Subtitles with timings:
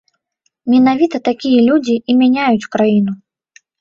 [0.73, 3.13] Менавіта такія людзі і мяняюць краіну.